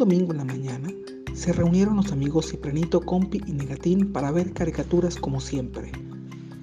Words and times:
domingo 0.00 0.32
en 0.32 0.38
la 0.38 0.44
mañana, 0.44 0.88
se 1.34 1.52
reunieron 1.52 1.96
los 1.96 2.10
amigos 2.10 2.50
Cipranito, 2.50 3.02
Compi 3.02 3.42
y 3.46 3.52
Negatín 3.52 4.10
para 4.12 4.32
ver 4.32 4.52
caricaturas 4.54 5.14
como 5.14 5.40
siempre. 5.40 5.92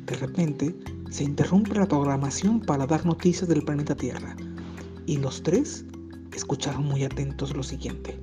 De 0.08 0.16
repente, 0.16 0.76
se 1.12 1.24
interrumpe 1.24 1.76
la 1.76 1.88
programación 1.88 2.60
para 2.60 2.88
dar 2.88 3.06
noticias 3.06 3.48
del 3.48 3.64
planeta 3.64 3.96
Tierra, 3.96 4.36
y 5.06 5.18
los 5.18 5.44
tres 5.44 5.86
escucharon 6.36 6.86
muy 6.86 7.04
atentos 7.04 7.56
lo 7.56 7.62
siguiente. 7.62 8.20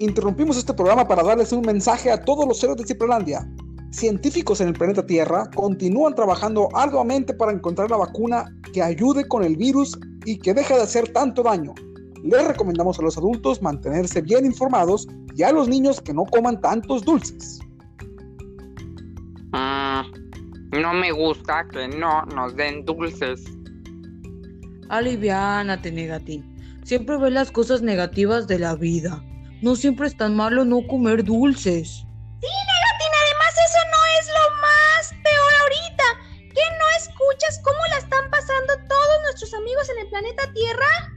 Interrumpimos 0.00 0.56
este 0.56 0.74
programa 0.74 1.06
para 1.06 1.22
darles 1.22 1.52
un 1.52 1.64
mensaje 1.64 2.10
a 2.10 2.20
todos 2.20 2.46
los 2.46 2.58
seres 2.58 2.76
de 2.76 2.86
Cipralandia. 2.86 3.48
Científicos 3.92 4.60
en 4.60 4.68
el 4.68 4.74
planeta 4.74 5.06
Tierra 5.06 5.48
continúan 5.54 6.16
trabajando 6.16 6.68
arduamente 6.74 7.32
para 7.32 7.52
encontrar 7.52 7.88
la 7.88 7.98
vacuna 7.98 8.52
que 8.72 8.82
ayude 8.82 9.28
con 9.28 9.44
el 9.44 9.56
virus 9.56 9.96
y 10.24 10.38
que 10.38 10.52
deje 10.54 10.74
de 10.74 10.82
hacer 10.82 11.12
tanto 11.12 11.44
daño. 11.44 11.72
Les 12.24 12.46
recomendamos 12.46 12.98
a 12.98 13.02
los 13.02 13.16
adultos 13.16 13.62
mantenerse 13.62 14.20
bien 14.20 14.46
informados 14.46 15.06
y 15.34 15.42
a 15.42 15.52
los 15.52 15.68
niños 15.68 16.00
que 16.00 16.14
no 16.14 16.24
coman 16.24 16.60
tantos 16.60 17.04
dulces. 17.04 17.60
Mm, 19.52 20.80
no 20.80 20.92
me 20.94 21.12
gusta 21.12 21.66
que 21.72 21.88
no 21.88 22.24
nos 22.26 22.56
den 22.56 22.84
dulces. 22.84 23.44
Aliviánate, 24.88 25.90
Negatín. 25.90 26.56
Siempre 26.84 27.16
ves 27.16 27.32
las 27.32 27.50
cosas 27.50 27.82
negativas 27.82 28.46
de 28.46 28.58
la 28.58 28.76
vida. 28.76 29.22
No 29.62 29.74
siempre 29.74 30.06
es 30.06 30.16
tan 30.16 30.36
malo 30.36 30.64
no 30.64 30.86
comer 30.86 31.24
dulces. 31.24 31.88
Sí, 31.88 32.46
Negatín, 32.46 33.12
además 33.22 33.54
eso 33.66 33.80
no 33.90 34.00
es 34.20 34.28
lo 34.28 34.46
más 34.62 35.14
peor 35.22 35.52
ahorita. 35.62 36.04
¿Qué 36.54 36.62
no 36.78 36.86
escuchas 36.98 37.60
cómo 37.64 37.78
la 37.90 37.98
están 37.98 38.30
pasando 38.30 38.74
todos 38.88 39.22
nuestros 39.24 39.54
amigos 39.54 39.88
en 39.90 39.98
el 39.98 40.08
planeta 40.08 40.52
Tierra? 40.52 41.15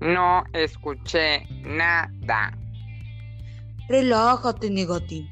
No 0.00 0.44
escuché 0.52 1.44
nada. 1.64 2.56
Relájate, 3.88 4.70
Negatín. 4.70 5.28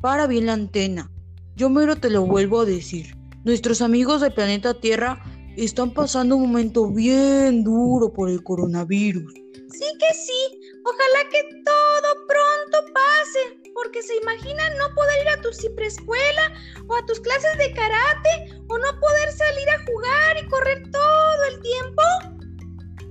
Para 0.00 0.26
bien 0.26 0.46
la 0.46 0.54
antena. 0.54 1.10
Yo 1.56 1.70
mero 1.70 1.96
te 1.96 2.10
lo 2.10 2.26
vuelvo 2.26 2.60
a 2.60 2.64
decir. 2.64 3.16
Nuestros 3.44 3.80
amigos 3.80 4.20
del 4.20 4.34
planeta 4.34 4.74
Tierra 4.74 5.22
están 5.56 5.92
pasando 5.92 6.36
un 6.36 6.48
momento 6.48 6.90
bien 6.90 7.64
duro 7.64 8.12
por 8.12 8.28
el 8.28 8.42
coronavirus. 8.42 9.32
Sí 9.34 9.86
que 9.98 10.14
sí. 10.14 10.60
Ojalá 10.84 11.30
que 11.30 11.42
todo 11.64 12.26
pronto 12.26 12.92
pase. 12.92 13.70
Porque 13.74 14.02
se 14.02 14.16
imaginan 14.16 14.76
no 14.78 14.94
poder 14.94 15.22
ir 15.22 15.28
a 15.28 15.40
tu 15.42 15.52
ciprescuela 15.52 16.52
o 16.88 16.96
a 16.96 17.06
tus 17.06 17.20
clases 17.20 17.56
de 17.58 17.72
karate 17.72 18.62
o 18.68 18.78
no 18.78 19.00
poder 19.00 19.32
salir 19.32 19.68
a 19.70 19.84
jugar 19.84 20.36
y 20.42 20.48
correr 20.48 20.82
todo 20.90 21.44
el 21.50 21.60
tiempo. 21.62 22.02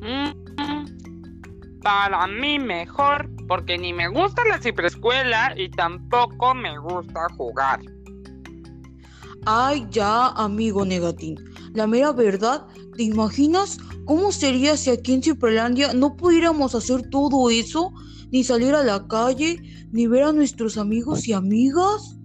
Mm, 0.01 0.34
para 1.85 2.25
mí 2.25 2.57
mejor, 2.57 3.29
porque 3.47 3.77
ni 3.77 3.93
me 3.93 4.07
gusta 4.07 4.41
la 4.49 4.59
ciprescuela 4.59 5.53
y 5.55 5.69
tampoco 5.69 6.55
me 6.55 6.79
gusta 6.79 7.27
jugar. 7.37 7.79
Ay, 9.45 9.85
ya, 9.91 10.29
amigo 10.29 10.83
Negatín. 10.83 11.37
La 11.75 11.85
mera 11.85 12.11
verdad, 12.11 12.65
¿te 12.97 13.03
imaginas 13.03 13.77
cómo 14.05 14.31
sería 14.31 14.75
si 14.77 14.89
aquí 14.89 15.13
en 15.13 15.21
Ciprelandia 15.21 15.93
no 15.93 16.15
pudiéramos 16.17 16.73
hacer 16.73 17.07
todo 17.11 17.51
eso? 17.51 17.91
Ni 18.31 18.43
salir 18.43 18.73
a 18.73 18.83
la 18.83 19.07
calle, 19.07 19.61
ni 19.91 20.07
ver 20.07 20.23
a 20.23 20.31
nuestros 20.31 20.79
amigos 20.79 21.27
y 21.27 21.33
amigas. 21.33 22.17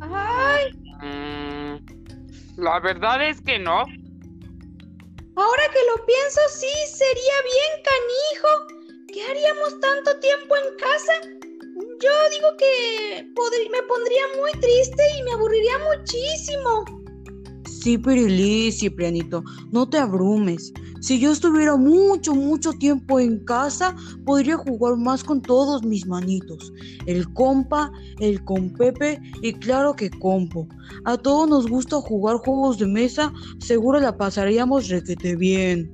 Ay, 0.00 0.72
Mm, 1.02 1.78
la 2.56 2.80
verdad 2.80 3.28
es 3.28 3.40
que 3.42 3.58
no. 3.58 3.84
Ahora 5.36 5.62
que 5.72 5.80
lo 5.84 6.04
pienso, 6.06 6.40
sí, 6.48 6.72
sería 6.86 7.34
bien 7.44 7.82
canijo. 7.84 8.48
¿Qué 9.12 9.22
haríamos 9.22 9.80
tanto 9.80 10.18
tiempo 10.20 10.56
en 10.56 10.76
casa? 10.76 11.12
Yo 12.00 12.10
digo 12.30 12.56
que 12.56 13.26
me 13.70 13.82
pondría 13.84 14.22
muy 14.36 14.52
triste 14.60 15.02
y 15.18 15.22
me 15.22 15.32
aburriría 15.32 15.78
muchísimo. 15.78 17.01
Sí, 17.82 17.98
Pirili, 17.98 18.70
Ciprianito, 18.70 19.42
no 19.72 19.88
te 19.88 19.98
abrumes. 19.98 20.72
Si 21.00 21.18
yo 21.18 21.32
estuviera 21.32 21.76
mucho, 21.76 22.32
mucho 22.32 22.72
tiempo 22.74 23.18
en 23.18 23.44
casa, 23.44 23.96
podría 24.24 24.56
jugar 24.56 24.96
más 24.98 25.24
con 25.24 25.42
todos 25.42 25.82
mis 25.82 26.06
manitos. 26.06 26.72
El 27.06 27.28
compa, 27.32 27.90
el 28.20 28.44
compepe 28.44 29.20
y 29.42 29.52
claro 29.54 29.96
que 29.96 30.10
compo. 30.10 30.68
A 31.06 31.16
todos 31.16 31.48
nos 31.48 31.66
gusta 31.66 31.96
jugar 31.96 32.36
juegos 32.36 32.78
de 32.78 32.86
mesa, 32.86 33.32
seguro 33.58 33.98
la 33.98 34.16
pasaríamos 34.16 34.88
requete 34.88 35.34
bien. 35.34 35.92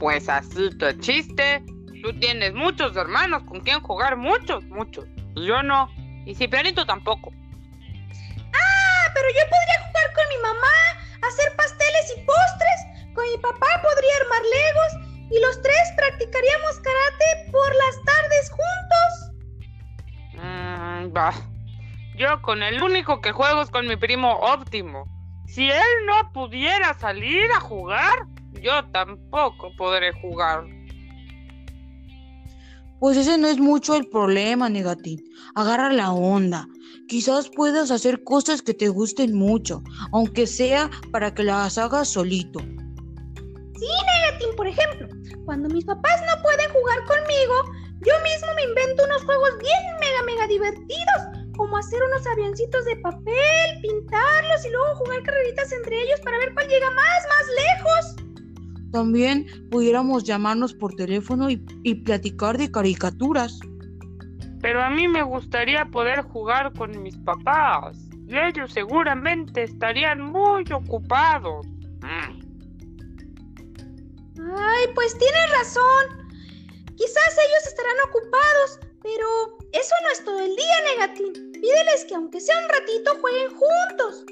Pues 0.00 0.28
así 0.28 0.70
que 0.76 0.98
chiste. 0.98 1.64
Tú 2.02 2.12
tienes 2.18 2.52
muchos 2.52 2.96
hermanos 2.96 3.44
con 3.44 3.60
quien 3.60 3.80
jugar, 3.80 4.16
muchos, 4.16 4.64
muchos. 4.64 5.04
Yo 5.36 5.62
no. 5.62 5.88
Y 6.26 6.34
Ciprianito 6.34 6.84
tampoco. 6.84 7.32
Ah, 8.52 9.12
pero 9.14 9.28
yo 9.28 9.48
podría 9.48 9.78
jugar 9.78 9.81
mi 10.28 10.38
mamá, 10.42 10.76
hacer 11.26 11.56
pasteles 11.56 12.14
y 12.16 12.20
postres. 12.24 13.14
Con 13.14 13.24
mi 13.30 13.38
papá 13.38 13.82
podría 13.82 14.16
armar 14.22 14.42
legos 14.42 14.92
y 15.30 15.40
los 15.40 15.60
tres 15.62 15.92
practicaríamos 15.96 16.80
karate 16.80 17.50
por 17.50 17.74
las 17.74 18.02
tardes 18.04 18.50
juntos. 18.50 19.32
Mm, 20.34 21.12
bah. 21.12 21.34
Yo 22.16 22.42
con 22.42 22.62
el 22.62 22.82
único 22.82 23.20
que 23.20 23.32
juego 23.32 23.62
es 23.62 23.70
con 23.70 23.86
mi 23.86 23.96
primo 23.96 24.32
óptimo. 24.34 25.06
Si 25.46 25.70
él 25.70 26.06
no 26.06 26.32
pudiera 26.32 26.94
salir 26.94 27.50
a 27.52 27.60
jugar, 27.60 28.26
yo 28.60 28.84
tampoco 28.90 29.74
podré 29.76 30.12
jugar. 30.12 30.64
Pues 33.02 33.16
ese 33.16 33.36
no 33.36 33.48
es 33.48 33.58
mucho 33.58 33.96
el 33.96 34.06
problema, 34.06 34.68
Negatín. 34.68 35.28
Agarra 35.56 35.92
la 35.92 36.12
onda. 36.12 36.68
Quizás 37.08 37.50
puedas 37.50 37.90
hacer 37.90 38.22
cosas 38.22 38.62
que 38.62 38.74
te 38.74 38.90
gusten 38.90 39.34
mucho, 39.34 39.82
aunque 40.12 40.46
sea 40.46 40.88
para 41.10 41.34
que 41.34 41.42
las 41.42 41.78
hagas 41.78 42.10
solito. 42.10 42.60
Sí, 42.60 43.88
Negatín, 44.06 44.54
por 44.56 44.68
ejemplo, 44.68 45.08
cuando 45.44 45.68
mis 45.70 45.84
papás 45.84 46.20
no 46.28 46.42
pueden 46.44 46.70
jugar 46.70 47.04
conmigo, 47.06 47.54
yo 48.06 48.14
mismo 48.22 48.54
me 48.54 48.62
invento 48.70 49.04
unos 49.04 49.24
juegos 49.24 49.50
bien 49.58 49.82
mega 49.98 50.22
mega 50.22 50.46
divertidos, 50.46 51.56
como 51.56 51.78
hacer 51.78 52.00
unos 52.04 52.24
avioncitos 52.24 52.84
de 52.84 52.94
papel, 52.98 53.80
pintarlos 53.82 54.64
y 54.64 54.70
luego 54.70 54.94
jugar 54.94 55.24
carreritas 55.24 55.72
entre 55.72 56.00
ellos 56.02 56.20
para 56.20 56.38
ver 56.38 56.54
cuál 56.54 56.68
llega 56.68 56.88
más, 56.92 57.26
más 57.26 57.46
lejos. 57.66 58.21
También 58.92 59.46
pudiéramos 59.70 60.24
llamarnos 60.24 60.74
por 60.74 60.94
teléfono 60.94 61.50
y, 61.50 61.64
y 61.82 61.94
platicar 61.96 62.58
de 62.58 62.70
caricaturas. 62.70 63.58
Pero 64.60 64.82
a 64.82 64.90
mí 64.90 65.08
me 65.08 65.22
gustaría 65.22 65.84
poder 65.86 66.22
jugar 66.22 66.72
con 66.74 67.02
mis 67.02 67.16
papás. 67.18 67.98
Y 68.28 68.36
ellos 68.36 68.72
seguramente 68.72 69.64
estarían 69.64 70.20
muy 70.20 70.64
ocupados. 70.72 71.66
Mm. 72.00 72.42
Ay, 74.56 74.84
pues 74.94 75.16
tienes 75.18 75.50
razón. 75.58 76.22
Quizás 76.96 77.38
ellos 77.48 77.66
estarán 77.66 77.96
ocupados, 78.08 78.80
pero 79.02 79.26
eso 79.72 79.94
no 80.02 80.10
es 80.12 80.24
todo 80.24 80.40
el 80.40 80.54
día, 80.54 80.76
Negatín. 80.96 81.32
Pídeles 81.52 82.04
que 82.06 82.14
aunque 82.14 82.40
sea 82.40 82.56
un 82.58 82.68
ratito 82.68 83.18
jueguen 83.20 83.50
juntos. 83.50 84.24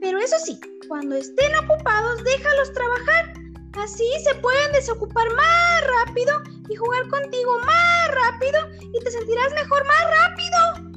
Pero 0.00 0.18
eso 0.18 0.36
sí, 0.44 0.58
cuando 0.88 1.16
estén 1.16 1.54
ocupados, 1.56 2.22
déjalos 2.24 2.72
trabajar. 2.72 3.32
Así 3.74 4.04
se 4.24 4.34
pueden 4.36 4.72
desocupar 4.72 5.26
más 5.34 5.84
rápido 6.06 6.42
y 6.68 6.76
jugar 6.76 7.08
contigo 7.08 7.58
más 7.60 8.08
rápido 8.08 8.58
y 8.92 9.04
te 9.04 9.10
sentirás 9.10 9.52
mejor 9.54 9.86
más 9.86 10.04
rápido. 10.18 10.90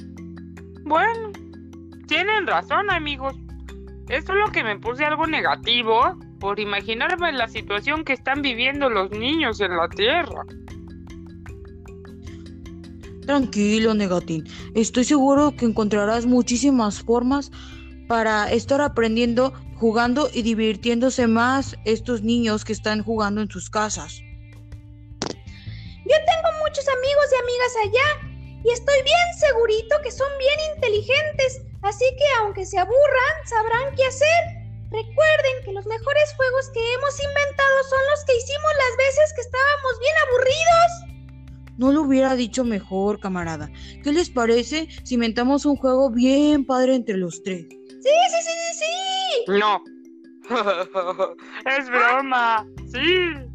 Bueno, 0.83 1.31
tienen 2.07 2.47
razón, 2.47 2.89
amigos. 2.89 3.35
Es 4.09 4.25
solo 4.25 4.51
que 4.51 4.63
me 4.63 4.77
puse 4.79 5.05
algo 5.05 5.27
negativo 5.27 6.17
por 6.39 6.59
imaginarme 6.59 7.31
la 7.31 7.47
situación 7.47 8.03
que 8.03 8.13
están 8.13 8.41
viviendo 8.41 8.89
los 8.89 9.11
niños 9.11 9.61
en 9.61 9.77
la 9.77 9.87
Tierra. 9.89 10.43
Tranquilo, 13.25 13.93
Negatín. 13.93 14.43
Estoy 14.75 15.05
seguro 15.05 15.55
que 15.55 15.65
encontrarás 15.65 16.25
muchísimas 16.25 17.01
formas 17.01 17.51
para 18.09 18.51
estar 18.51 18.81
aprendiendo, 18.81 19.53
jugando 19.83 20.29
y 20.31 20.43
divirtiéndose 20.43 21.27
más 21.27 21.75
estos 21.83 22.21
niños 22.21 22.63
que 22.63 22.71
están 22.71 23.03
jugando 23.03 23.41
en 23.41 23.49
sus 23.51 23.69
casas. 23.69 24.21
Yo 25.19 26.17
tengo 26.31 26.49
muchos 26.63 26.87
amigos 26.87 27.27
y 27.27 27.35
amigas 27.43 27.73
allá 27.83 28.09
y 28.63 28.71
estoy 28.71 28.95
bien 29.03 29.27
segurito 29.37 29.95
que 30.01 30.09
son 30.09 30.29
bien 30.39 30.57
inteligentes, 30.73 31.63
así 31.81 32.05
que 32.17 32.23
aunque 32.39 32.65
se 32.65 32.77
aburran, 32.79 33.35
sabrán 33.43 33.93
qué 33.97 34.05
hacer. 34.05 34.43
Recuerden 34.89 35.65
que 35.65 35.73
los 35.73 35.85
mejores 35.85 36.33
juegos 36.37 36.69
que 36.73 36.93
hemos 36.93 37.19
inventado 37.19 37.83
son 37.89 37.99
los 38.11 38.23
que 38.23 38.37
hicimos 38.37 38.71
las 38.77 38.97
veces 39.05 39.33
que 39.35 39.41
estábamos 39.41 39.99
bien 39.99 40.15
aburridos. 40.29 40.91
No 41.77 41.91
lo 41.91 42.03
hubiera 42.03 42.37
dicho 42.37 42.63
mejor, 42.63 43.19
camarada. 43.19 43.69
¿Qué 44.01 44.13
les 44.13 44.29
parece 44.29 44.87
si 45.03 45.15
inventamos 45.15 45.65
un 45.65 45.75
juego 45.75 46.09
bien 46.09 46.65
padre 46.65 46.95
entre 46.95 47.17
los 47.17 47.43
tres? 47.43 47.65
Sí, 48.03 48.09
sí, 48.29 48.37
sí, 48.41 48.51
sí, 48.51 48.83
sí. 49.45 49.59
No. 49.59 49.81
es 51.65 51.89
broma. 51.89 52.67
Sí. 52.91 53.52